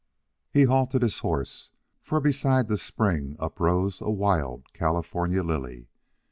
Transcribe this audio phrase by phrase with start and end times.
[0.51, 1.69] He halted his horse,
[2.01, 5.89] for beside the spring uprose a wild California lily.